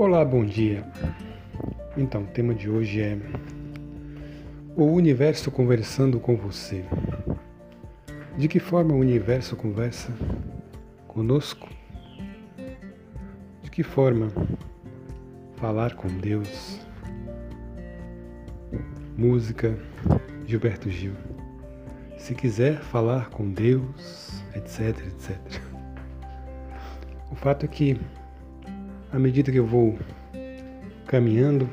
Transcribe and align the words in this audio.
Olá, 0.00 0.24
bom 0.24 0.46
dia. 0.46 0.82
Então, 1.94 2.22
o 2.22 2.26
tema 2.26 2.54
de 2.54 2.70
hoje 2.70 3.02
é 3.02 3.18
o 4.74 4.84
universo 4.84 5.50
conversando 5.50 6.18
com 6.18 6.38
você. 6.38 6.86
De 8.38 8.48
que 8.48 8.58
forma 8.58 8.94
o 8.94 8.98
universo 8.98 9.54
conversa 9.56 10.10
conosco? 11.06 11.68
De 13.62 13.70
que 13.70 13.82
forma 13.82 14.32
falar 15.56 15.94
com 15.94 16.08
Deus? 16.08 16.80
Música 19.18 19.78
Gilberto 20.46 20.88
Gil. 20.88 21.12
Se 22.16 22.34
quiser 22.34 22.80
falar 22.80 23.28
com 23.28 23.52
Deus, 23.52 24.42
etc, 24.54 24.96
etc. 25.08 25.38
O 27.30 27.34
fato 27.34 27.66
é 27.66 27.68
que 27.68 28.00
à 29.12 29.18
medida 29.18 29.50
que 29.50 29.58
eu 29.58 29.66
vou 29.66 29.98
caminhando, 31.06 31.68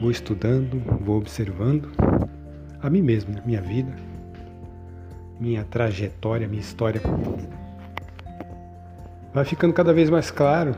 vou 0.00 0.10
estudando, 0.10 0.80
vou 1.00 1.18
observando 1.18 1.90
a 2.80 2.88
mim 2.88 3.02
mesmo, 3.02 3.34
né? 3.34 3.42
minha 3.44 3.60
vida, 3.60 3.92
minha 5.40 5.64
trajetória, 5.64 6.46
minha 6.46 6.60
história, 6.60 7.00
vai 9.34 9.44
ficando 9.44 9.72
cada 9.72 9.92
vez 9.92 10.08
mais 10.08 10.30
claro 10.30 10.74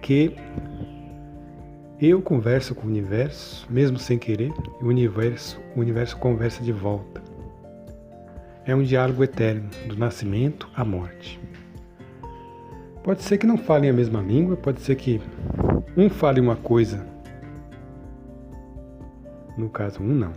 que 0.00 0.36
eu 2.00 2.20
converso 2.22 2.74
com 2.74 2.86
o 2.86 2.90
universo, 2.90 3.66
mesmo 3.68 3.98
sem 3.98 4.18
querer, 4.18 4.52
e 4.80 4.84
o 4.84 4.88
universo, 4.88 5.60
o 5.74 5.80
universo 5.80 6.16
conversa 6.18 6.62
de 6.62 6.70
volta. 6.70 7.22
É 8.64 8.74
um 8.74 8.82
diálogo 8.82 9.24
eterno, 9.24 9.68
do 9.88 9.96
nascimento 9.96 10.68
à 10.76 10.84
morte. 10.84 11.40
Pode 13.06 13.22
ser 13.22 13.38
que 13.38 13.46
não 13.46 13.56
falem 13.56 13.88
a 13.88 13.92
mesma 13.92 14.20
língua, 14.20 14.56
pode 14.56 14.80
ser 14.80 14.96
que 14.96 15.22
um 15.96 16.10
fale 16.10 16.40
uma 16.40 16.56
coisa. 16.56 17.06
No 19.56 19.70
caso, 19.70 20.02
um 20.02 20.12
não. 20.12 20.32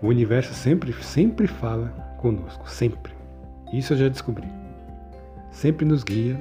O 0.00 0.06
universo 0.06 0.54
sempre, 0.54 0.94
sempre 0.94 1.46
fala 1.46 1.88
conosco, 2.16 2.70
sempre. 2.70 3.12
Isso 3.70 3.92
eu 3.92 3.98
já 3.98 4.08
descobri. 4.08 4.48
Sempre 5.50 5.84
nos 5.84 6.02
guia, 6.02 6.40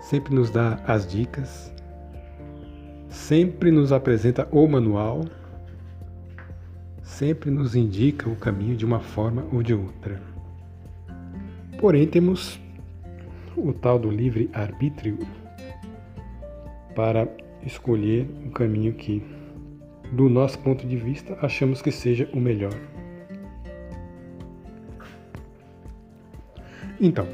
sempre 0.00 0.34
nos 0.34 0.50
dá 0.50 0.80
as 0.88 1.06
dicas, 1.06 1.72
sempre 3.08 3.70
nos 3.70 3.92
apresenta 3.92 4.48
o 4.50 4.66
manual, 4.66 5.24
sempre 7.00 7.48
nos 7.48 7.76
indica 7.76 8.28
o 8.28 8.34
caminho 8.34 8.76
de 8.76 8.84
uma 8.84 8.98
forma 8.98 9.44
ou 9.52 9.62
de 9.62 9.72
outra. 9.72 10.20
Porém, 11.78 12.08
temos 12.08 12.58
o 13.56 13.72
tal 13.72 13.98
do 13.98 14.10
livre-arbítrio 14.10 15.18
para 16.94 17.28
escolher 17.64 18.28
o 18.46 18.50
caminho 18.50 18.92
que, 18.94 19.22
do 20.12 20.28
nosso 20.28 20.58
ponto 20.58 20.86
de 20.86 20.96
vista, 20.96 21.36
achamos 21.40 21.82
que 21.82 21.90
seja 21.90 22.28
o 22.32 22.40
melhor. 22.40 22.74
Então, 27.00 27.26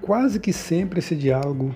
quase 0.00 0.40
que 0.40 0.52
sempre 0.52 0.98
esse 0.98 1.14
diálogo 1.14 1.74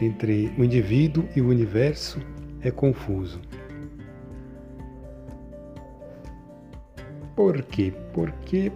entre 0.00 0.52
o 0.58 0.64
indivíduo 0.64 1.28
e 1.34 1.40
o 1.40 1.48
universo 1.48 2.20
é 2.62 2.70
confuso. 2.70 3.40
Por 7.36 7.62
quê? 7.62 7.92
Porque 8.12 8.72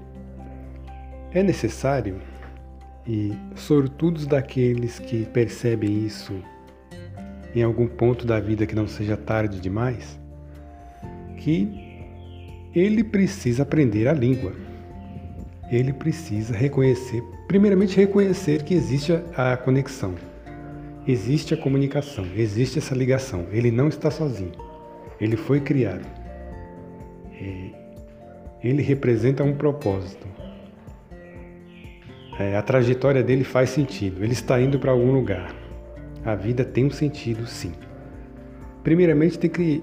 é 1.32 1.42
necessário 1.42 2.20
e 3.06 3.32
sortudos 3.56 4.26
daqueles 4.26 4.98
que 4.98 5.24
percebem 5.26 6.04
isso 6.04 6.32
em 7.54 7.62
algum 7.62 7.86
ponto 7.86 8.26
da 8.26 8.40
vida 8.40 8.66
que 8.66 8.74
não 8.74 8.86
seja 8.86 9.16
tarde 9.16 9.60
demais, 9.60 10.18
que 11.36 12.02
ele 12.74 13.04
precisa 13.04 13.62
aprender 13.62 14.08
a 14.08 14.12
língua. 14.12 14.52
Ele 15.70 15.92
precisa 15.92 16.54
reconhecer, 16.54 17.22
primeiramente 17.48 17.96
reconhecer 17.96 18.62
que 18.62 18.74
existe 18.74 19.12
a 19.36 19.56
conexão, 19.56 20.14
existe 21.06 21.54
a 21.54 21.56
comunicação, 21.56 22.26
existe 22.36 22.78
essa 22.78 22.94
ligação. 22.94 23.46
Ele 23.50 23.70
não 23.70 23.88
está 23.88 24.10
sozinho. 24.10 24.52
Ele 25.20 25.36
foi 25.36 25.60
criado. 25.60 26.06
É, 27.40 27.70
ele 28.62 28.82
representa 28.82 29.42
um 29.42 29.54
propósito 29.54 30.26
é, 32.42 32.56
a 32.56 32.62
trajetória 32.62 33.22
dele 33.22 33.44
faz 33.44 33.70
sentido, 33.70 34.24
ele 34.24 34.32
está 34.32 34.60
indo 34.60 34.78
para 34.78 34.90
algum 34.90 35.12
lugar. 35.12 35.54
A 36.24 36.34
vida 36.34 36.64
tem 36.64 36.86
um 36.86 36.90
sentido, 36.90 37.46
sim. 37.46 37.72
Primeiramente, 38.82 39.38
tem 39.38 39.50
que 39.50 39.82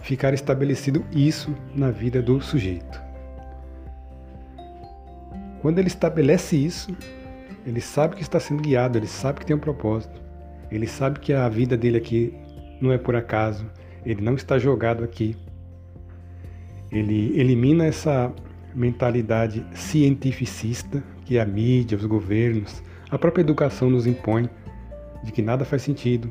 ficar 0.00 0.34
estabelecido 0.34 1.04
isso 1.12 1.54
na 1.74 1.90
vida 1.90 2.20
do 2.20 2.40
sujeito. 2.40 3.00
Quando 5.60 5.78
ele 5.78 5.88
estabelece 5.88 6.56
isso, 6.56 6.96
ele 7.64 7.80
sabe 7.80 8.16
que 8.16 8.22
está 8.22 8.38
sendo 8.38 8.62
guiado, 8.62 8.98
ele 8.98 9.06
sabe 9.06 9.40
que 9.40 9.46
tem 9.46 9.56
um 9.56 9.60
propósito, 9.60 10.20
ele 10.70 10.86
sabe 10.86 11.20
que 11.20 11.32
a 11.32 11.48
vida 11.48 11.76
dele 11.76 11.98
aqui 11.98 12.34
não 12.80 12.92
é 12.92 12.98
por 12.98 13.16
acaso, 13.16 13.68
ele 14.04 14.22
não 14.22 14.34
está 14.34 14.58
jogado 14.58 15.02
aqui. 15.02 15.36
Ele 16.92 17.38
elimina 17.38 17.84
essa 17.84 18.32
mentalidade 18.74 19.66
cientificista 19.74 21.02
que 21.26 21.40
a 21.40 21.44
mídia, 21.44 21.98
os 21.98 22.04
governos, 22.04 22.82
a 23.10 23.18
própria 23.18 23.42
educação 23.42 23.90
nos 23.90 24.06
impõe 24.06 24.48
de 25.24 25.32
que 25.32 25.42
nada 25.42 25.64
faz 25.64 25.82
sentido, 25.82 26.30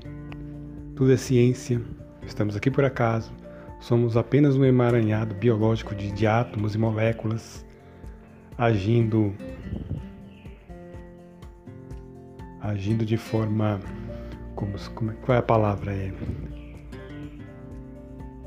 tudo 0.95 1.11
é 1.11 1.17
ciência, 1.17 1.81
estamos 2.25 2.55
aqui 2.55 2.71
por 2.71 2.85
acaso, 2.85 3.31
somos 3.81 4.15
apenas 4.15 4.55
um 4.55 4.63
emaranhado 4.63 5.35
biológico 5.35 5.93
de, 5.93 6.11
de 6.13 6.25
átomos 6.25 6.75
e 6.75 6.77
moléculas 6.77 7.65
agindo 8.57 9.35
agindo 12.61 13.05
de 13.05 13.17
forma 13.17 13.81
como, 14.55 14.73
como 14.95 15.11
qual 15.17 15.35
é 15.35 15.39
a 15.39 15.43
palavra 15.43 15.93
é 15.93 16.13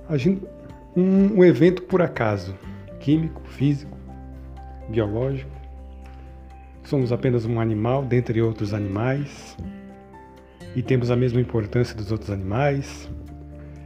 agindo 0.08 0.48
um, 0.96 1.40
um 1.40 1.44
evento 1.44 1.82
por 1.82 2.00
acaso. 2.00 2.56
Químico, 2.98 3.42
físico, 3.44 3.96
biológico 4.88 5.57
Somos 6.88 7.12
apenas 7.12 7.44
um 7.44 7.60
animal 7.60 8.02
dentre 8.02 8.40
outros 8.40 8.72
animais 8.72 9.54
e 10.74 10.82
temos 10.82 11.10
a 11.10 11.16
mesma 11.16 11.38
importância 11.38 11.94
dos 11.94 12.10
outros 12.10 12.30
animais 12.30 13.10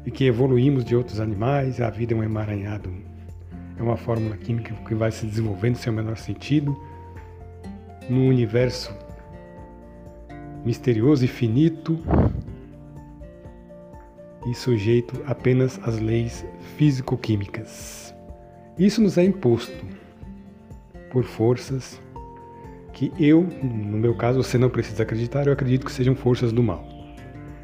e 0.06 0.10
que 0.12 0.24
evoluímos 0.24 0.84
de 0.84 0.94
outros 0.94 1.18
animais. 1.18 1.80
A 1.80 1.90
vida 1.90 2.14
é 2.14 2.16
um 2.16 2.22
emaranhado, 2.22 2.94
é 3.76 3.82
uma 3.82 3.96
fórmula 3.96 4.36
química 4.36 4.72
que 4.86 4.94
vai 4.94 5.10
se 5.10 5.26
desenvolvendo 5.26 5.74
sem 5.74 5.92
o 5.92 5.96
menor 5.96 6.16
sentido 6.16 6.80
num 8.08 8.28
universo 8.28 8.96
misterioso 10.64 11.24
e 11.24 11.28
finito 11.28 11.98
e 14.46 14.54
sujeito 14.54 15.20
apenas 15.26 15.76
às 15.82 15.98
leis 15.98 16.46
físico-químicas. 16.76 18.14
Isso 18.78 19.02
nos 19.02 19.18
é 19.18 19.24
imposto 19.24 19.84
por 21.10 21.24
forças 21.24 22.00
que 22.92 23.12
eu, 23.18 23.42
no 23.62 23.98
meu 23.98 24.14
caso, 24.14 24.42
você 24.42 24.58
não 24.58 24.68
precisa 24.68 25.02
acreditar, 25.02 25.46
eu 25.46 25.52
acredito 25.52 25.86
que 25.86 25.92
sejam 25.92 26.14
forças 26.14 26.52
do 26.52 26.62
mal. 26.62 26.84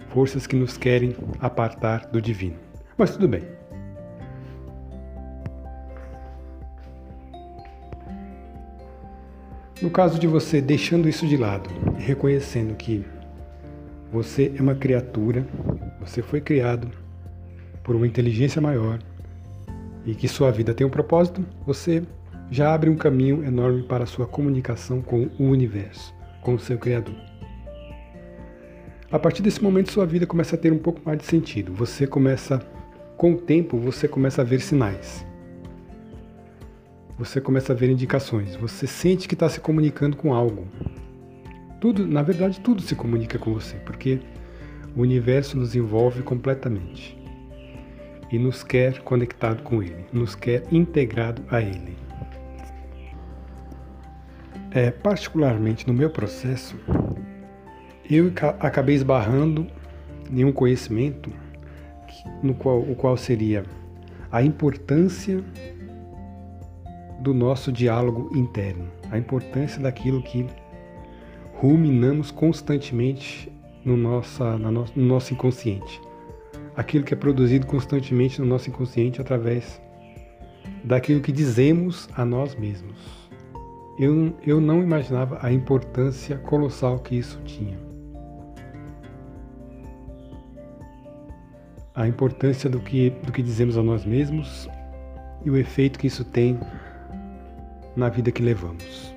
Forças 0.08 0.46
que 0.46 0.56
nos 0.56 0.76
querem 0.76 1.14
apartar 1.38 2.06
do 2.06 2.20
divino. 2.20 2.56
Mas 2.96 3.10
tudo 3.10 3.28
bem. 3.28 3.42
No 9.80 9.90
caso 9.90 10.18
de 10.18 10.26
você 10.26 10.60
deixando 10.60 11.08
isso 11.08 11.26
de 11.26 11.36
lado 11.36 11.70
e 11.98 12.02
reconhecendo 12.02 12.74
que 12.74 13.04
você 14.10 14.52
é 14.58 14.60
uma 14.60 14.74
criatura, 14.74 15.46
você 16.00 16.20
foi 16.20 16.40
criado 16.40 16.90
por 17.84 17.94
uma 17.94 18.06
inteligência 18.06 18.60
maior 18.60 18.98
e 20.04 20.14
que 20.14 20.26
sua 20.26 20.50
vida 20.50 20.74
tem 20.74 20.86
um 20.86 20.90
propósito, 20.90 21.44
você 21.64 22.02
já 22.50 22.72
abre 22.72 22.88
um 22.88 22.96
caminho 22.96 23.44
enorme 23.44 23.82
para 23.82 24.06
sua 24.06 24.26
comunicação 24.26 25.02
com 25.02 25.28
o 25.38 25.44
universo, 25.44 26.14
com 26.40 26.54
o 26.54 26.58
seu 26.58 26.78
Criador. 26.78 27.14
A 29.10 29.18
partir 29.18 29.42
desse 29.42 29.62
momento, 29.62 29.90
sua 29.90 30.04
vida 30.04 30.26
começa 30.26 30.54
a 30.54 30.58
ter 30.58 30.72
um 30.72 30.78
pouco 30.78 31.00
mais 31.04 31.18
de 31.18 31.24
sentido. 31.24 31.72
Você 31.74 32.06
começa, 32.06 32.58
com 33.16 33.32
o 33.32 33.38
tempo, 33.38 33.78
você 33.78 34.06
começa 34.06 34.42
a 34.42 34.44
ver 34.44 34.60
sinais. 34.60 35.26
Você 37.18 37.40
começa 37.40 37.72
a 37.72 37.76
ver 37.76 37.90
indicações. 37.90 38.54
Você 38.56 38.86
sente 38.86 39.26
que 39.26 39.34
está 39.34 39.48
se 39.48 39.60
comunicando 39.60 40.16
com 40.16 40.34
algo. 40.34 40.66
Tudo, 41.80 42.06
na 42.06 42.22
verdade, 42.22 42.60
tudo 42.60 42.82
se 42.82 42.94
comunica 42.94 43.38
com 43.38 43.54
você, 43.54 43.76
porque 43.76 44.20
o 44.96 45.00
universo 45.00 45.56
nos 45.56 45.74
envolve 45.74 46.22
completamente 46.22 47.16
e 48.30 48.38
nos 48.38 48.62
quer 48.62 49.00
conectado 49.00 49.62
com 49.62 49.82
ele, 49.82 50.04
nos 50.12 50.34
quer 50.34 50.64
integrado 50.70 51.42
a 51.50 51.62
ele. 51.62 52.07
É, 54.70 54.90
particularmente 54.90 55.86
no 55.86 55.94
meu 55.94 56.10
processo, 56.10 56.76
eu 58.10 58.32
acabei 58.60 58.94
esbarrando 58.94 59.66
em 60.30 60.44
um 60.44 60.52
conhecimento 60.52 61.30
no 62.42 62.54
qual, 62.54 62.80
o 62.80 62.94
qual 62.94 63.16
seria 63.16 63.64
a 64.30 64.42
importância 64.42 65.42
do 67.20 67.32
nosso 67.34 67.72
diálogo 67.72 68.30
interno, 68.36 68.88
a 69.10 69.18
importância 69.18 69.80
daquilo 69.80 70.22
que 70.22 70.46
ruminamos 71.54 72.30
constantemente 72.30 73.50
no, 73.84 73.96
nossa, 73.96 74.56
no, 74.58 74.70
no 74.70 75.04
nosso 75.04 75.32
inconsciente, 75.32 76.00
aquilo 76.76 77.04
que 77.04 77.14
é 77.14 77.16
produzido 77.16 77.66
constantemente 77.66 78.40
no 78.40 78.46
nosso 78.46 78.68
inconsciente 78.68 79.20
através 79.20 79.80
daquilo 80.84 81.20
que 81.20 81.32
dizemos 81.32 82.08
a 82.14 82.24
nós 82.24 82.54
mesmos. 82.54 83.27
Eu, 83.98 84.32
eu 84.46 84.60
não 84.60 84.80
imaginava 84.80 85.40
a 85.42 85.52
importância 85.52 86.38
colossal 86.38 87.00
que 87.00 87.16
isso 87.16 87.40
tinha. 87.44 87.76
A 91.92 92.06
importância 92.06 92.70
do 92.70 92.78
que, 92.78 93.10
do 93.10 93.32
que 93.32 93.42
dizemos 93.42 93.76
a 93.76 93.82
nós 93.82 94.04
mesmos 94.04 94.68
e 95.44 95.50
o 95.50 95.56
efeito 95.56 95.98
que 95.98 96.06
isso 96.06 96.24
tem 96.24 96.60
na 97.96 98.08
vida 98.08 98.30
que 98.30 98.40
levamos. 98.40 99.12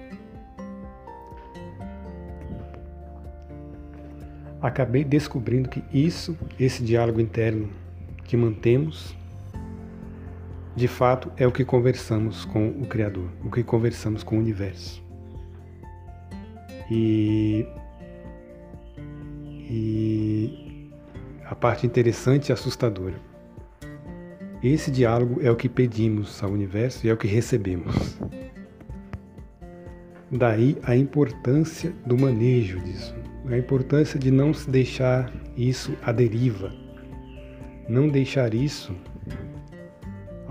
Acabei 4.59 5.03
descobrindo 5.03 5.69
que 5.69 5.83
isso, 5.93 6.35
esse 6.59 6.83
diálogo 6.83 7.21
interno 7.21 7.69
que 8.23 8.35
mantemos, 8.35 9.15
de 10.75 10.87
fato 10.87 11.31
é 11.35 11.45
o 11.45 11.51
que 11.51 11.65
conversamos 11.65 12.45
com 12.45 12.69
o 12.69 12.85
Criador, 12.85 13.29
o 13.43 13.51
que 13.51 13.63
conversamos 13.63 14.23
com 14.23 14.37
o 14.37 14.39
universo. 14.39 15.03
E, 16.89 17.65
e 19.69 20.89
a 21.45 21.55
parte 21.55 21.85
interessante 21.85 22.49
e 22.49 22.53
assustadora. 22.53 23.15
Esse 24.63 24.91
diálogo 24.91 25.41
é 25.41 25.49
o 25.49 25.55
que 25.55 25.67
pedimos 25.67 26.41
ao 26.43 26.51
universo 26.51 27.05
e 27.05 27.09
é 27.09 27.13
o 27.13 27.17
que 27.17 27.27
recebemos. 27.27 28.17
Daí 30.31 30.77
a 30.83 30.95
importância 30.95 31.93
do 32.05 32.17
manejo 32.17 32.79
disso, 32.79 33.13
a 33.49 33.57
importância 33.57 34.17
de 34.17 34.31
não 34.31 34.53
se 34.53 34.69
deixar 34.69 35.29
isso 35.57 35.93
à 36.01 36.13
deriva, 36.13 36.71
não 37.89 38.07
deixar 38.07 38.53
isso 38.53 38.95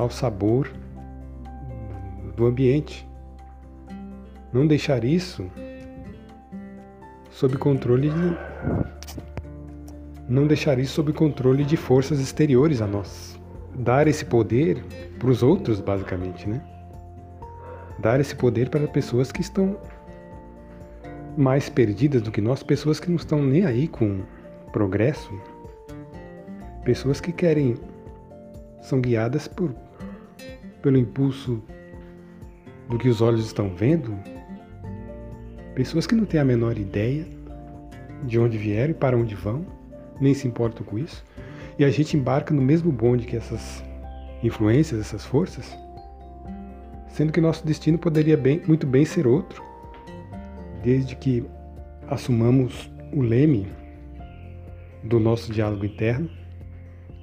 ao 0.00 0.10
sabor 0.10 0.72
do 2.36 2.46
ambiente, 2.46 3.06
não 4.52 4.66
deixar 4.66 5.04
isso 5.04 5.46
sob 7.30 7.56
controle 7.56 8.10
de 8.10 8.36
não 10.28 10.46
deixar 10.46 10.78
isso 10.78 10.94
sob 10.94 11.12
controle 11.12 11.64
de 11.64 11.76
forças 11.76 12.20
exteriores 12.20 12.80
a 12.80 12.86
nós, 12.86 13.38
dar 13.74 14.06
esse 14.06 14.24
poder 14.24 14.82
para 15.18 15.28
os 15.28 15.42
outros 15.42 15.80
basicamente, 15.80 16.48
né? 16.48 16.62
dar 17.98 18.20
esse 18.20 18.34
poder 18.34 18.70
para 18.70 18.86
pessoas 18.88 19.30
que 19.30 19.40
estão 19.40 19.76
mais 21.36 21.68
perdidas 21.68 22.22
do 22.22 22.30
que 22.30 22.40
nós, 22.40 22.62
pessoas 22.62 22.98
que 22.98 23.08
não 23.08 23.16
estão 23.16 23.42
nem 23.42 23.64
aí 23.64 23.86
com 23.86 24.22
progresso, 24.72 25.32
pessoas 26.84 27.20
que 27.20 27.32
querem 27.32 27.76
são 28.80 29.00
guiadas 29.00 29.46
por 29.46 29.74
pelo 30.82 30.96
impulso 30.96 31.62
do 32.88 32.98
que 32.98 33.08
os 33.08 33.20
olhos 33.20 33.46
estão 33.46 33.74
vendo, 33.74 34.18
pessoas 35.74 36.06
que 36.06 36.14
não 36.14 36.24
têm 36.24 36.40
a 36.40 36.44
menor 36.44 36.76
ideia 36.78 37.26
de 38.24 38.38
onde 38.38 38.58
vieram 38.58 38.90
e 38.90 38.94
para 38.94 39.16
onde 39.16 39.34
vão, 39.34 39.64
nem 40.20 40.34
se 40.34 40.46
importam 40.46 40.84
com 40.84 40.98
isso, 40.98 41.24
e 41.78 41.84
a 41.84 41.90
gente 41.90 42.16
embarca 42.16 42.52
no 42.52 42.60
mesmo 42.60 42.92
bonde 42.92 43.26
que 43.26 43.36
essas 43.36 43.82
influências, 44.42 45.00
essas 45.00 45.24
forças, 45.24 45.76
sendo 47.08 47.32
que 47.32 47.40
nosso 47.40 47.66
destino 47.66 47.98
poderia 47.98 48.36
bem, 48.36 48.62
muito 48.66 48.86
bem 48.86 49.04
ser 49.04 49.26
outro, 49.26 49.62
desde 50.82 51.14
que 51.16 51.44
assumamos 52.08 52.90
o 53.12 53.20
leme 53.20 53.66
do 55.04 55.18
nosso 55.18 55.52
diálogo 55.52 55.84
interno, 55.84 56.30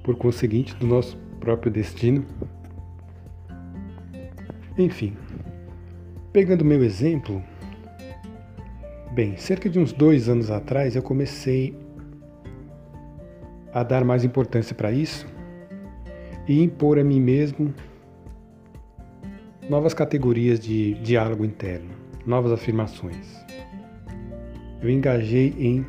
por 0.02 0.16
conseguinte, 0.16 0.74
do 0.76 0.86
nosso 0.86 1.16
próprio 1.40 1.70
destino. 1.70 2.24
Enfim, 4.78 5.16
pegando 6.32 6.64
meu 6.64 6.84
exemplo, 6.84 7.42
bem, 9.12 9.36
cerca 9.36 9.68
de 9.68 9.76
uns 9.76 9.92
dois 9.92 10.28
anos 10.28 10.52
atrás 10.52 10.94
eu 10.94 11.02
comecei 11.02 11.76
a 13.74 13.82
dar 13.82 14.04
mais 14.04 14.22
importância 14.22 14.76
para 14.76 14.92
isso 14.92 15.26
e 16.46 16.62
impor 16.62 16.96
a 16.96 17.02
mim 17.02 17.20
mesmo 17.20 17.74
novas 19.68 19.92
categorias 19.92 20.60
de 20.60 20.94
diálogo 21.02 21.44
interno, 21.44 21.90
novas 22.24 22.52
afirmações. 22.52 23.44
Eu 24.80 24.88
engajei 24.88 25.54
em. 25.58 25.84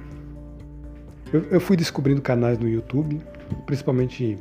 Eu, 1.32 1.44
eu 1.52 1.62
fui 1.62 1.78
descobrindo 1.78 2.24
canais 2.24 2.58
no 2.58 2.68
YouTube, 2.68 3.22
principalmente 3.68 4.38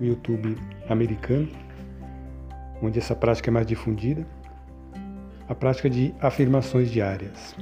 o 0.00 0.04
YouTube 0.04 0.56
americano, 0.88 1.48
onde 2.82 2.98
essa 2.98 3.14
prática 3.14 3.50
é 3.50 3.52
mais 3.52 3.66
difundida, 3.66 4.26
a 5.48 5.54
prática 5.54 5.88
de 5.88 6.14
afirmações 6.20 6.90
diárias. 6.90 7.56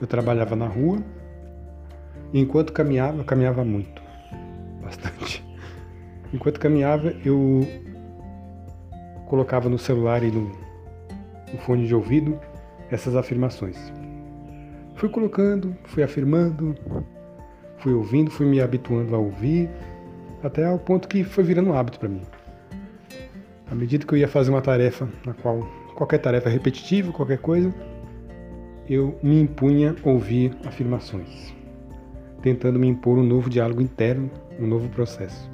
Eu 0.00 0.06
trabalhava 0.06 0.56
na 0.56 0.66
rua, 0.66 0.98
e 2.32 2.40
enquanto 2.40 2.72
caminhava, 2.72 3.18
eu 3.18 3.24
caminhava 3.24 3.64
muito, 3.64 4.00
bastante. 4.82 5.44
Enquanto 6.32 6.58
caminhava, 6.58 7.14
eu 7.24 7.60
colocava 9.26 9.68
no 9.68 9.78
celular 9.78 10.22
e 10.22 10.30
no, 10.30 10.50
no 11.52 11.58
fone 11.60 11.86
de 11.86 11.94
ouvido 11.94 12.38
essas 12.90 13.14
afirmações. 13.14 13.76
Fui 14.94 15.08
colocando, 15.08 15.76
fui 15.84 16.02
afirmando, 16.02 16.74
fui 17.78 17.92
ouvindo, 17.92 18.30
fui 18.30 18.46
me 18.46 18.60
habituando 18.60 19.14
a 19.14 19.18
ouvir, 19.18 19.68
até 20.42 20.64
ao 20.64 20.78
ponto 20.78 21.06
que 21.08 21.22
foi 21.24 21.44
virando 21.44 21.70
um 21.70 21.74
hábito 21.74 21.98
para 21.98 22.08
mim. 22.08 22.22
À 23.70 23.74
medida 23.74 24.06
que 24.06 24.14
eu 24.14 24.18
ia 24.18 24.28
fazer 24.28 24.50
uma 24.50 24.62
tarefa, 24.62 25.08
na 25.26 25.34
qual 25.34 25.60
qualquer 25.94 26.18
tarefa 26.18 26.48
repetitiva, 26.48 27.12
qualquer 27.12 27.38
coisa, 27.38 27.74
eu 28.88 29.18
me 29.22 29.40
impunha 29.40 29.94
ouvir 30.02 30.56
afirmações, 30.64 31.52
tentando 32.40 32.78
me 32.78 32.86
impor 32.86 33.18
um 33.18 33.22
novo 33.22 33.50
diálogo 33.50 33.82
interno, 33.82 34.30
um 34.58 34.66
novo 34.66 34.88
processo, 34.88 35.50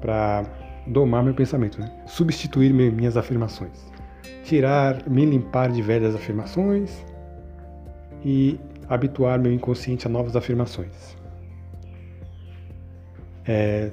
para 0.00 0.44
domar 0.86 1.22
meu 1.22 1.34
pensamento, 1.34 1.78
né? 1.80 1.92
substituir 2.06 2.72
minhas 2.72 3.16
afirmações, 3.16 3.92
tirar, 4.42 5.08
me 5.08 5.24
limpar 5.24 5.70
de 5.70 5.82
velhas 5.82 6.14
afirmações 6.14 7.04
e 8.24 8.58
habituar 8.88 9.38
meu 9.38 9.52
inconsciente 9.52 10.06
a 10.06 10.10
novas 10.10 10.34
afirmações. 10.34 11.16
É... 13.44 13.90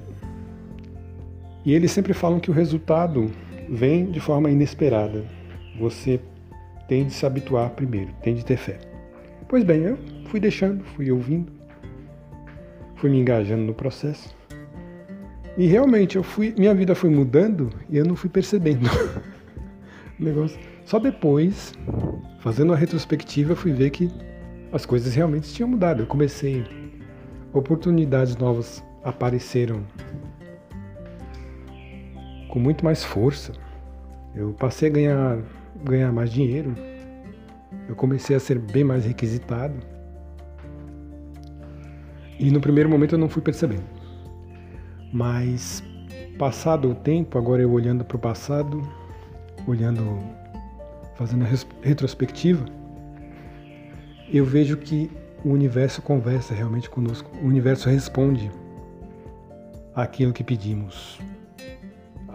E 1.66 1.74
eles 1.74 1.92
sempre 1.92 2.14
falam 2.14 2.40
que 2.40 2.52
o 2.52 2.54
resultado 2.54 3.32
vem 3.70 4.12
de 4.12 4.20
forma 4.20 4.50
inesperada. 4.50 5.24
Você 5.80 6.20
tem 6.88 7.06
de 7.06 7.14
se 7.14 7.26
habituar 7.26 7.70
primeiro, 7.72 8.12
tem 8.22 8.36
de 8.36 8.44
ter 8.44 8.58
fé. 8.58 8.78
Pois 9.48 9.64
bem, 9.64 9.84
eu 9.84 9.98
fui 10.26 10.40
deixando, 10.40 10.84
fui 10.84 11.12
ouvindo, 11.12 11.52
fui 12.96 13.10
me 13.10 13.20
engajando 13.20 13.64
no 13.64 13.74
processo. 13.74 14.36
E 15.58 15.68
realmente 15.68 16.16
eu 16.16 16.24
fui, 16.24 16.54
minha 16.58 16.74
vida 16.74 16.96
foi 16.96 17.10
mudando 17.10 17.70
e 17.90 17.98
eu 17.98 18.06
não 18.06 18.16
fui 18.16 18.30
percebendo. 18.30 18.90
o 20.20 20.24
negócio. 20.24 20.60
Só 20.86 21.00
depois, 21.00 21.74
fazendo 22.40 22.72
uma 22.72 22.76
retrospectiva, 22.76 23.54
eu 23.54 23.56
fui 23.56 23.72
ver 23.72 23.90
que 23.92 24.12
as 24.72 24.86
coisas 24.86 25.14
realmente 25.14 25.54
tinham 25.54 25.70
mudado. 25.70 26.02
Eu 26.02 26.08
comecei, 26.08 26.66
oportunidades 27.54 28.36
novas 28.36 28.84
apareceram 29.04 29.84
com 32.54 32.60
muito 32.60 32.86
mais 32.86 33.04
força. 33.04 33.52
Eu 34.36 34.54
passei 34.54 34.88
a 34.88 34.92
ganhar, 34.92 35.40
ganhar 35.84 36.12
mais 36.12 36.32
dinheiro. 36.32 36.76
Eu 37.90 37.96
comecei 37.96 38.36
a 38.36 38.40
ser 38.40 38.60
bem 38.60 38.84
mais 38.84 39.06
requisitado. 39.06 39.74
E 42.40 42.52
no 42.52 42.62
primeiro 42.62 42.88
momento 42.88 43.16
eu 43.16 43.18
não 43.18 43.28
fui 43.28 43.42
percebendo. 43.42 43.82
Mas 45.12 45.84
passado 46.38 46.92
o 46.92 46.94
tempo, 46.94 47.40
agora 47.40 47.64
eu 47.64 47.72
olhando 47.72 48.06
para 48.06 48.18
o 48.18 48.20
passado, 48.20 48.88
olhando, 49.68 50.20
fazendo 51.16 51.46
a 51.46 51.48
retrospectiva, 51.82 52.66
eu 54.32 54.46
vejo 54.46 54.78
que 54.78 55.10
o 55.44 55.50
universo 55.50 56.04
conversa 56.04 56.54
realmente 56.54 56.88
conosco. 56.88 57.32
O 57.42 57.48
universo 57.48 57.90
responde 57.90 58.52
àquilo 59.96 60.32
que 60.32 60.44
pedimos. 60.44 61.20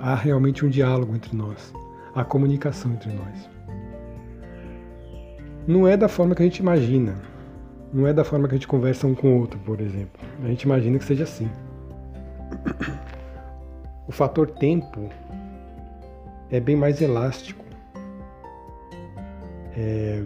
Há 0.01 0.15
realmente 0.15 0.65
um 0.65 0.69
diálogo 0.69 1.15
entre 1.15 1.37
nós, 1.37 1.73
há 2.15 2.25
comunicação 2.25 2.93
entre 2.93 3.13
nós. 3.13 3.51
Não 5.67 5.87
é 5.87 5.97
da 5.97 6.09
forma 6.09 6.35
que 6.35 6.43
a 6.43 6.47
gente 6.47 6.59
imagina, 6.59 7.17
não 7.93 8.07
é 8.07 8.13
da 8.13 8.25
forma 8.25 8.47
que 8.47 8.55
a 8.55 8.59
gente 8.59 8.69
conversa 8.69 9.07
um 9.07 9.15
com 9.15 9.35
o 9.35 9.41
outro, 9.41 9.59
por 9.61 9.81
exemplo. 9.81 10.21
A 10.43 10.47
gente 10.47 10.63
imagina 10.63 10.99
que 10.99 11.05
seja 11.05 11.25
assim. 11.25 11.51
O 14.07 14.13
fator 14.13 14.51
tempo 14.51 15.11
é 16.51 16.61
bem 16.61 16.77
mais 16.77 17.03
elástico. 17.03 17.65
É... 19.77 20.23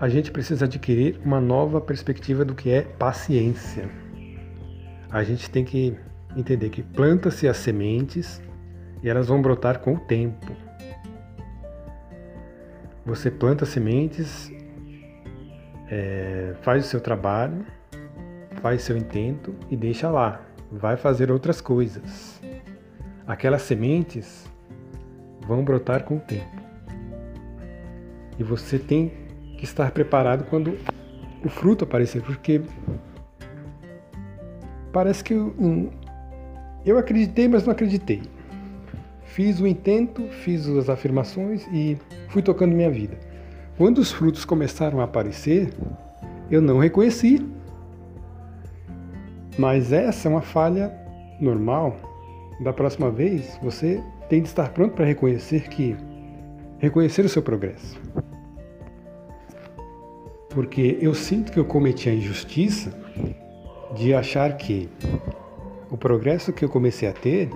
A 0.00 0.08
gente 0.08 0.32
precisa 0.32 0.64
adquirir 0.64 1.20
uma 1.24 1.40
nova 1.40 1.80
perspectiva 1.80 2.44
do 2.44 2.54
que 2.54 2.70
é 2.70 2.82
paciência. 2.82 3.88
A 5.10 5.22
gente 5.22 5.48
tem 5.48 5.64
que 5.64 5.96
entender 6.36 6.70
que 6.70 6.82
planta-se 6.82 7.48
as 7.48 7.56
sementes 7.56 8.40
e 9.02 9.08
elas 9.08 9.28
vão 9.28 9.42
brotar 9.42 9.80
com 9.80 9.94
o 9.94 9.98
tempo. 9.98 10.52
Você 13.04 13.30
planta 13.30 13.66
sementes, 13.66 14.50
é, 15.88 16.54
faz 16.62 16.86
o 16.86 16.88
seu 16.88 17.00
trabalho, 17.00 17.66
faz 18.60 18.82
seu 18.82 18.96
intento 18.96 19.54
e 19.70 19.76
deixa 19.76 20.08
lá. 20.08 20.40
Vai 20.70 20.96
fazer 20.96 21.30
outras 21.30 21.60
coisas. 21.60 22.40
Aquelas 23.26 23.62
sementes 23.62 24.48
vão 25.46 25.64
brotar 25.64 26.04
com 26.04 26.16
o 26.16 26.20
tempo. 26.20 26.62
E 28.38 28.42
você 28.42 28.78
tem 28.78 29.12
que 29.58 29.64
estar 29.64 29.90
preparado 29.90 30.44
quando 30.44 30.78
o 31.44 31.48
fruto 31.48 31.84
aparecer, 31.84 32.22
porque 32.22 32.62
parece 34.92 35.22
que 35.22 35.34
um, 35.34 35.90
eu 36.84 36.98
acreditei, 36.98 37.48
mas 37.48 37.64
não 37.64 37.72
acreditei. 37.72 38.22
Fiz 39.24 39.60
o 39.60 39.66
intento, 39.66 40.28
fiz 40.28 40.68
as 40.68 40.88
afirmações 40.88 41.66
e 41.72 41.96
fui 42.28 42.42
tocando 42.42 42.74
minha 42.74 42.90
vida. 42.90 43.18
Quando 43.78 43.98
os 43.98 44.12
frutos 44.12 44.44
começaram 44.44 45.00
a 45.00 45.04
aparecer, 45.04 45.72
eu 46.50 46.60
não 46.60 46.78
reconheci. 46.78 47.44
Mas 49.56 49.92
essa 49.92 50.28
é 50.28 50.30
uma 50.30 50.42
falha 50.42 50.92
normal. 51.40 51.96
Da 52.60 52.72
próxima 52.72 53.10
vez, 53.10 53.58
você 53.62 54.02
tem 54.28 54.42
de 54.42 54.48
estar 54.48 54.70
pronto 54.70 54.94
para 54.94 55.04
reconhecer 55.04 55.68
que 55.68 55.96
reconhecer 56.78 57.24
o 57.24 57.28
seu 57.28 57.42
progresso. 57.42 58.00
Porque 60.50 60.98
eu 61.00 61.14
sinto 61.14 61.52
que 61.52 61.58
eu 61.58 61.64
cometi 61.64 62.10
a 62.10 62.14
injustiça 62.14 62.92
de 63.94 64.12
achar 64.12 64.56
que 64.56 64.88
o 65.92 65.96
progresso 65.98 66.54
que 66.54 66.64
eu 66.64 66.70
comecei 66.70 67.06
a 67.06 67.12
ter 67.12 67.50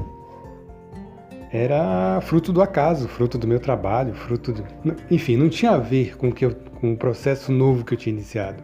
era 1.51 2.21
fruto 2.21 2.53
do 2.53 2.61
acaso, 2.61 3.09
fruto 3.09 3.39
do 3.39 3.49
meu 3.49 3.59
trabalho, 3.59 4.13
fruto 4.15 4.53
do... 4.53 4.63
Enfim, 5.11 5.39
não 5.39 5.49
tinha 5.49 5.71
a 5.71 5.79
ver 5.79 6.19
com, 6.19 6.31
que 6.31 6.45
eu, 6.45 6.55
com 6.55 6.93
o 6.93 6.97
processo 6.99 7.51
novo 7.51 7.83
que 7.83 7.95
eu 7.95 7.99
tinha 7.99 8.13
iniciado. 8.13 8.63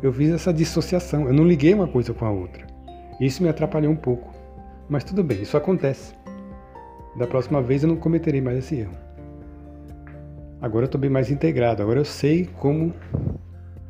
Eu 0.00 0.12
fiz 0.12 0.30
essa 0.30 0.52
dissociação, 0.52 1.26
eu 1.26 1.34
não 1.34 1.44
liguei 1.44 1.74
uma 1.74 1.88
coisa 1.88 2.14
com 2.14 2.24
a 2.24 2.30
outra. 2.30 2.64
Isso 3.20 3.42
me 3.42 3.48
atrapalhou 3.48 3.92
um 3.92 3.96
pouco. 3.96 4.32
Mas 4.88 5.02
tudo 5.02 5.24
bem, 5.24 5.42
isso 5.42 5.56
acontece. 5.56 6.14
Da 7.16 7.26
próxima 7.26 7.60
vez 7.60 7.82
eu 7.82 7.88
não 7.88 7.96
cometerei 7.96 8.40
mais 8.40 8.58
esse 8.58 8.76
erro. 8.76 8.94
Agora 10.62 10.84
eu 10.84 10.86
estou 10.86 11.00
bem 11.00 11.10
mais 11.10 11.32
integrado, 11.32 11.82
agora 11.82 11.98
eu 11.98 12.04
sei 12.04 12.48
como 12.60 12.94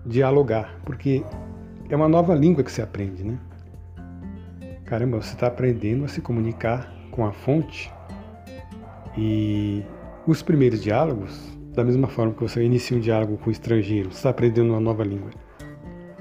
dialogar, 0.07 0.81
porque 0.83 1.23
é 1.91 1.95
uma 1.95 2.09
nova 2.09 2.35
língua 2.35 2.65
que 2.65 2.73
se 2.73 2.81
aprende, 2.81 3.23
né? 3.23 3.39
Caramba, 4.87 5.21
você 5.21 5.35
está 5.35 5.49
aprendendo 5.49 6.05
a 6.05 6.09
se 6.09 6.21
comunicar 6.21 6.95
com 7.11 7.27
a 7.27 7.33
fonte. 7.33 7.93
E 9.19 9.83
os 10.27 10.43
primeiros 10.43 10.81
diálogos, 10.81 11.59
da 11.75 11.83
mesma 11.83 12.07
forma 12.07 12.33
que 12.33 12.41
você 12.41 12.63
inicia 12.63 12.97
um 12.97 13.01
diálogo 13.01 13.37
com 13.37 13.49
um 13.49 13.53
estrangeiro, 13.53 14.13
você 14.13 14.19
está 14.19 14.31
aprendendo 14.31 14.71
uma 14.71 14.81
nova 14.81 15.03
língua. 15.03 15.31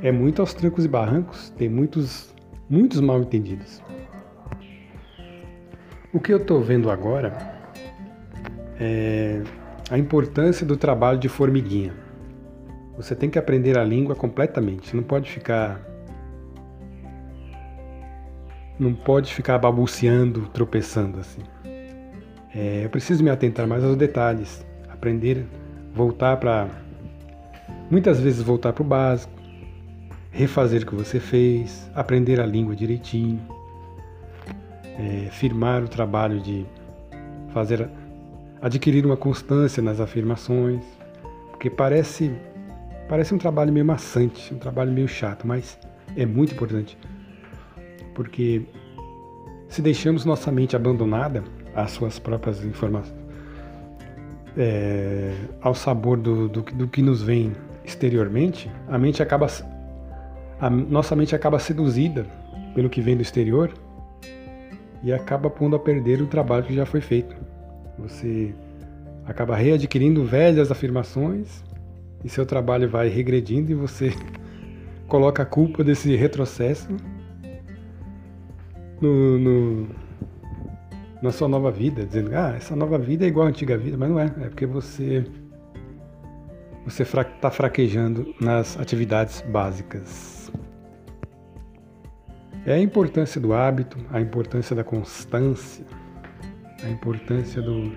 É 0.01 0.11
muito 0.11 0.41
aos 0.41 0.53
trancos 0.53 0.83
e 0.83 0.87
barrancos, 0.87 1.51
tem 1.51 1.69
muitos, 1.69 2.33
muitos 2.67 2.99
mal 2.99 3.19
entendidos. 3.21 3.83
O 6.11 6.19
que 6.19 6.33
eu 6.33 6.37
estou 6.37 6.59
vendo 6.61 6.89
agora 6.89 7.37
é 8.79 9.43
a 9.91 9.97
importância 9.97 10.65
do 10.65 10.75
trabalho 10.75 11.19
de 11.19 11.29
formiguinha. 11.29 11.93
Você 12.97 13.13
tem 13.13 13.29
que 13.29 13.37
aprender 13.37 13.77
a 13.77 13.83
língua 13.83 14.15
completamente, 14.15 14.95
não 14.95 15.03
pode 15.03 15.29
ficar 15.29 15.94
não 18.79 18.93
pode 18.93 19.33
ficar 19.33 19.57
balbuciando, 19.57 20.41
tropeçando 20.53 21.19
assim. 21.19 21.41
É, 22.53 22.81
eu 22.85 22.89
preciso 22.89 23.23
me 23.23 23.29
atentar 23.29 23.67
mais 23.67 23.83
aos 23.83 23.95
detalhes, 23.95 24.65
aprender, 24.89 25.45
voltar 25.93 26.37
para. 26.37 26.67
Muitas 27.89 28.19
vezes 28.19 28.41
voltar 28.41 28.73
para 28.73 28.81
o 28.81 28.85
básico, 28.85 29.33
refazer 30.31 30.83
o 30.83 30.85
que 30.85 30.95
você 30.95 31.19
fez, 31.19 31.89
aprender 31.93 32.39
a 32.39 32.45
língua 32.45 32.75
direitinho, 32.75 33.39
é, 34.97 35.29
firmar 35.31 35.83
o 35.83 35.87
trabalho 35.87 36.39
de 36.39 36.65
fazer. 37.53 37.89
adquirir 38.61 39.05
uma 39.05 39.17
constância 39.17 39.83
nas 39.83 39.99
afirmações, 39.99 40.83
porque 41.51 41.69
parece. 41.69 42.31
parece 43.07 43.33
um 43.33 43.37
trabalho 43.37 43.71
meio 43.71 43.85
maçante, 43.85 44.53
um 44.53 44.57
trabalho 44.57 44.91
meio 44.91 45.07
chato, 45.07 45.45
mas 45.45 45.77
é 46.15 46.25
muito 46.25 46.53
importante 46.53 46.97
porque 48.15 48.63
se 49.67 49.81
deixamos 49.81 50.25
nossa 50.25 50.51
mente 50.51 50.75
abandonada 50.75 51.43
às 51.75 51.91
suas 51.91 52.17
próprias 52.17 52.63
informações, 52.63 53.13
é, 54.57 55.33
ao 55.61 55.75
sabor 55.75 56.17
do, 56.17 56.47
do, 56.47 56.61
do, 56.61 56.87
que 56.87 57.01
nos 57.01 57.21
vem 57.21 57.51
exteriormente, 57.83 58.71
a 58.87 58.97
mente 58.97 59.21
acaba, 59.21 59.47
a 60.59 60.69
nossa 60.69 61.15
mente 61.15 61.35
acaba 61.35 61.59
seduzida 61.59 62.25
pelo 62.73 62.89
que 62.89 63.01
vem 63.01 63.17
do 63.17 63.21
exterior 63.21 63.71
e 65.03 65.13
acaba 65.13 65.49
pondo 65.49 65.75
a 65.75 65.79
perder 65.79 66.21
o 66.21 66.27
trabalho 66.27 66.63
que 66.63 66.73
já 66.73 66.85
foi 66.85 67.01
feito. 67.01 67.35
Você 67.99 68.55
acaba 69.25 69.55
readquirindo 69.55 70.23
velhas 70.23 70.71
afirmações 70.71 71.63
e 72.23 72.29
seu 72.29 72.45
trabalho 72.45 72.89
vai 72.89 73.09
regredindo 73.09 73.71
e 73.71 73.75
você 73.75 74.13
coloca 75.07 75.43
a 75.43 75.45
culpa 75.45 75.83
desse 75.83 76.15
retrocesso 76.15 76.87
no, 79.01 79.39
no, 79.39 79.87
na 81.21 81.31
sua 81.31 81.47
nova 81.47 81.71
vida, 81.71 82.05
dizendo, 82.05 82.35
ah, 82.35 82.53
essa 82.55 82.75
nova 82.75 82.97
vida 82.97 83.25
é 83.25 83.27
igual 83.27 83.47
à 83.47 83.49
antiga 83.49 83.77
vida, 83.77 83.97
mas 83.97 84.09
não 84.09 84.19
é, 84.19 84.25
é 84.25 84.49
porque 84.49 84.65
você 84.65 85.25
você 86.85 87.01
está 87.01 87.49
fraquejando 87.49 88.35
nas 88.39 88.79
atividades 88.79 89.41
básicas. 89.41 90.51
É 92.63 92.73
a 92.73 92.79
importância 92.79 93.41
do 93.41 93.53
hábito, 93.53 93.97
a 94.11 94.21
importância 94.21 94.75
da 94.75 94.83
constância, 94.83 95.83
a 96.83 96.89
importância 96.89 97.59
do, 97.59 97.91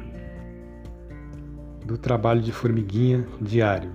do 1.84 1.98
trabalho 1.98 2.40
de 2.40 2.50
formiguinha 2.50 3.26
diário. 3.40 3.90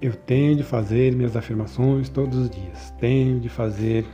Eu 0.00 0.14
tenho 0.14 0.54
de 0.54 0.62
fazer 0.62 1.12
minhas 1.12 1.36
afirmações 1.36 2.08
todos 2.08 2.38
os 2.38 2.50
dias, 2.50 2.92
tenho 3.00 3.40
de 3.40 3.48
fazer 3.48 4.06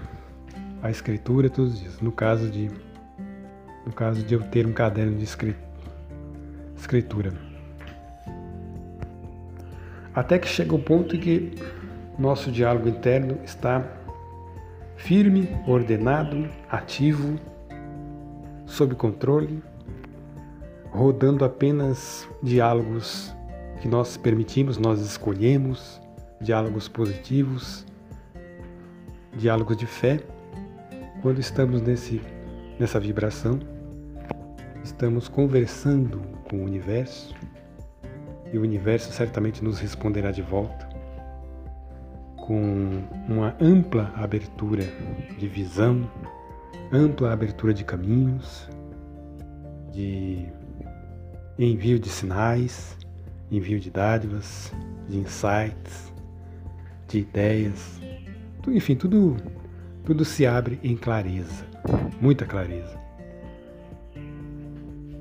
a 0.83 0.91
escritura 0.91 1.49
todos 1.49 1.75
os 1.75 1.81
dias. 1.81 2.01
No 2.01 2.13
caso 2.13 2.49
de, 2.49 2.71
no 3.87 3.93
caso 3.93 4.23
de 4.23 4.35
eu 4.35 4.43
ter 4.43 4.67
um 4.67 4.73
caderno 4.73 5.17
de 5.17 5.25
escritura. 6.77 7.33
Até 10.15 10.39
que 10.39 10.49
chega 10.49 10.75
o 10.75 10.79
ponto 10.79 11.15
em 11.15 11.21
que 11.21 11.55
nosso 12.19 12.51
diálogo 12.51 12.89
interno 12.89 13.39
está 13.45 13.85
firme, 14.97 15.49
ordenado, 15.67 16.49
ativo, 16.69 17.39
sob 18.67 18.95
controle, 18.95 19.63
rodando 20.91 21.45
apenas 21.45 22.29
diálogos 22.43 23.35
que 23.81 23.89
nós 23.89 24.17
permitimos, 24.17 24.77
nós 24.77 25.01
escolhemos, 25.01 26.01
diálogos 26.41 26.89
positivos, 26.89 27.87
diálogos 29.33 29.77
de 29.77 29.87
fé 29.87 30.21
quando 31.23 31.39
estamos 31.39 31.83
nesse, 31.83 32.21
nessa 32.79 32.99
vibração, 32.99 33.59
estamos 34.83 35.29
conversando 35.29 36.21
com 36.49 36.57
o 36.57 36.65
universo 36.65 37.35
e 38.53 38.59
o 38.59 38.63
universo 38.63 39.13
certamente 39.13 39.63
nos 39.63 39.79
responderá 39.79 40.31
de 40.31 40.43
volta 40.43 40.89
com 42.37 43.05
uma 43.29 43.55
ampla 43.61 44.13
abertura 44.17 44.83
de 45.39 45.47
visão, 45.47 46.11
ampla 46.91 47.33
abertura 47.33 47.73
de 47.73 47.85
caminhos, 47.85 48.69
de 49.93 50.49
envio 51.59 51.99
de 51.99 52.09
sinais, 52.09 52.97
envio 53.53 53.79
de 53.79 53.91
dádivas, 53.91 54.73
de 55.09 55.19
insights, 55.19 56.13
de 57.07 57.19
ideias, 57.21 58.01
enfim, 58.67 58.97
tudo 58.97 59.37
tudo 60.05 60.25
se 60.25 60.47
abre 60.47 60.79
em 60.83 60.97
clareza, 60.97 61.67
muita 62.21 62.45
clareza. 62.45 62.99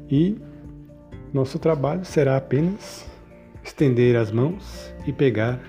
E 0.10 0.38
nosso 1.34 1.60
trabalho 1.60 2.04
será 2.04 2.38
apenas 2.38 3.08
estender 3.64 4.16
as 4.16 4.32
mãos 4.32 4.94
e 5.06 5.14
pegar 5.14 5.60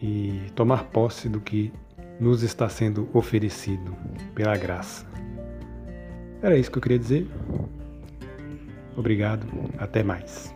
e 0.00 0.40
tomar 0.54 0.84
posse 0.84 1.28
do 1.28 1.40
que 1.40 1.72
nos 2.18 2.42
está 2.42 2.68
sendo 2.68 3.08
oferecido 3.12 3.94
pela 4.34 4.56
graça. 4.56 5.06
Era 6.42 6.56
isso 6.56 6.70
que 6.70 6.78
eu 6.78 6.82
queria 6.82 6.98
dizer. 6.98 7.26
Obrigado, 8.96 9.46
até 9.78 10.02
mais. 10.02 10.52